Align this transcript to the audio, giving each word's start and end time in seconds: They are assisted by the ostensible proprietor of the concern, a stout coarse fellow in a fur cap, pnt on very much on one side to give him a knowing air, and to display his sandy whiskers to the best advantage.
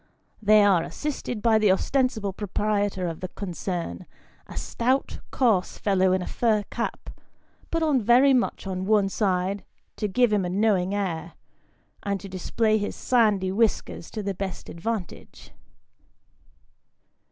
They 0.41 0.63
are 0.65 0.81
assisted 0.81 1.43
by 1.43 1.59
the 1.59 1.71
ostensible 1.71 2.33
proprietor 2.33 3.05
of 3.07 3.19
the 3.19 3.27
concern, 3.27 4.07
a 4.47 4.57
stout 4.57 5.19
coarse 5.29 5.77
fellow 5.77 6.11
in 6.11 6.23
a 6.23 6.25
fur 6.25 6.63
cap, 6.71 7.11
pnt 7.71 7.81
on 7.83 8.01
very 8.01 8.33
much 8.33 8.65
on 8.65 8.87
one 8.87 9.09
side 9.09 9.63
to 9.97 10.07
give 10.07 10.33
him 10.33 10.43
a 10.43 10.49
knowing 10.49 10.95
air, 10.95 11.33
and 12.01 12.19
to 12.19 12.27
display 12.27 12.79
his 12.79 12.95
sandy 12.95 13.51
whiskers 13.51 14.09
to 14.09 14.23
the 14.23 14.33
best 14.33 14.69
advantage. 14.69 15.51